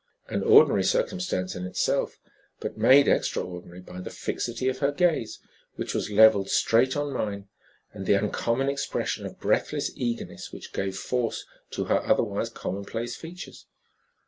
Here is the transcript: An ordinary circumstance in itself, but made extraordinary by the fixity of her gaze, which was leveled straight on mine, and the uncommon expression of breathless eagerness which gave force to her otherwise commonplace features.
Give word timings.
An 0.29 0.41
ordinary 0.41 0.83
circumstance 0.83 1.55
in 1.55 1.63
itself, 1.63 2.17
but 2.59 2.75
made 2.75 3.07
extraordinary 3.07 3.81
by 3.81 4.01
the 4.01 4.09
fixity 4.09 4.67
of 4.67 4.79
her 4.79 4.91
gaze, 4.91 5.37
which 5.75 5.93
was 5.93 6.09
leveled 6.09 6.49
straight 6.49 6.97
on 6.97 7.13
mine, 7.13 7.49
and 7.93 8.07
the 8.07 8.15
uncommon 8.15 8.67
expression 8.67 9.27
of 9.27 9.39
breathless 9.39 9.91
eagerness 9.95 10.51
which 10.51 10.73
gave 10.73 10.97
force 10.97 11.45
to 11.69 11.83
her 11.83 12.03
otherwise 12.03 12.49
commonplace 12.49 13.15
features. 13.15 13.67